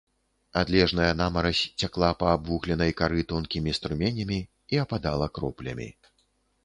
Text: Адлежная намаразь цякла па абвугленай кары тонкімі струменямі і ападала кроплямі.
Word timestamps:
Адлежная 0.61 1.09
намаразь 1.19 1.61
цякла 1.83 2.09
па 2.23 2.27
абвугленай 2.37 2.91
кары 3.03 3.21
тонкімі 3.33 3.77
струменямі 3.81 4.39
і 4.75 4.81
ападала 4.85 5.27
кроплямі. 5.37 5.89